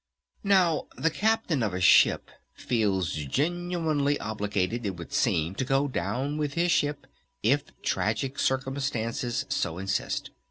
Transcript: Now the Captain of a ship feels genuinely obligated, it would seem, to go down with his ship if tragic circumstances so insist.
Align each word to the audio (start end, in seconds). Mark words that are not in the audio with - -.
Now 0.43 0.87
the 0.97 1.11
Captain 1.11 1.61
of 1.61 1.75
a 1.75 1.79
ship 1.79 2.31
feels 2.55 3.13
genuinely 3.13 4.19
obligated, 4.19 4.83
it 4.83 4.97
would 4.97 5.13
seem, 5.13 5.53
to 5.53 5.63
go 5.63 5.87
down 5.87 6.39
with 6.39 6.55
his 6.55 6.71
ship 6.71 7.05
if 7.43 7.65
tragic 7.83 8.39
circumstances 8.39 9.45
so 9.47 9.77
insist. 9.77 10.31